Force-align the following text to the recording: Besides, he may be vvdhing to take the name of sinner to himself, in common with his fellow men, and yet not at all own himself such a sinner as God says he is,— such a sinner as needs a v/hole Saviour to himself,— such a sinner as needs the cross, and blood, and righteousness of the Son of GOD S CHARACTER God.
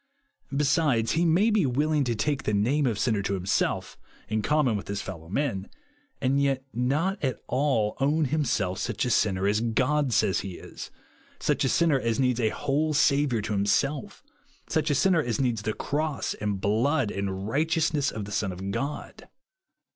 Besides, 0.51 1.11
he 1.11 1.25
may 1.25 1.51
be 1.51 1.63
vvdhing 1.63 2.03
to 2.05 2.15
take 2.15 2.41
the 2.41 2.55
name 2.55 2.87
of 2.87 2.97
sinner 2.97 3.21
to 3.21 3.35
himself, 3.35 3.99
in 4.27 4.41
common 4.41 4.75
with 4.75 4.87
his 4.87 4.99
fellow 4.99 5.29
men, 5.29 5.69
and 6.19 6.41
yet 6.41 6.65
not 6.73 7.23
at 7.23 7.37
all 7.45 7.95
own 7.99 8.25
himself 8.25 8.79
such 8.79 9.05
a 9.05 9.11
sinner 9.11 9.45
as 9.45 9.61
God 9.61 10.11
says 10.11 10.39
he 10.39 10.53
is,— 10.55 10.89
such 11.39 11.63
a 11.63 11.69
sinner 11.69 11.99
as 11.99 12.19
needs 12.19 12.39
a 12.39 12.49
v/hole 12.49 12.95
Saviour 12.95 13.43
to 13.43 13.53
himself,— 13.53 14.23
such 14.67 14.89
a 14.89 14.95
sinner 14.95 15.21
as 15.21 15.39
needs 15.39 15.61
the 15.61 15.73
cross, 15.73 16.33
and 16.33 16.59
blood, 16.59 17.11
and 17.11 17.47
righteousness 17.47 18.09
of 18.09 18.25
the 18.25 18.31
Son 18.31 18.51
of 18.51 18.71
GOD 18.71 18.71
S 18.71 18.71
CHARACTER 18.77 19.25
God. 19.25 19.29